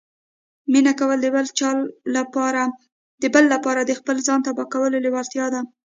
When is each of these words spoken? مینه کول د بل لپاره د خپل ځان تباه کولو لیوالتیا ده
مینه 0.71 0.93
کول 0.99 1.17
د 3.23 3.25
بل 3.35 3.45
لپاره 3.53 3.81
د 3.83 3.91
خپل 3.99 4.15
ځان 4.27 4.39
تباه 4.47 4.67
کولو 4.73 4.97
لیوالتیا 5.05 5.45
ده 5.53 5.61